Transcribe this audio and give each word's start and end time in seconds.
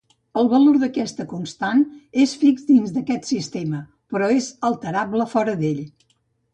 El 0.43 0.47
valor 0.53 0.79
d’aquesta 0.83 1.25
constant 1.33 1.83
és 2.25 2.35
fix 2.45 2.67
dins 2.71 2.97
d’aquest 2.97 3.31
sistema, 3.35 3.85
però 4.17 4.35
és 4.41 4.53
alterable 4.75 5.33
fora 5.37 5.59
d’ell. 5.65 5.89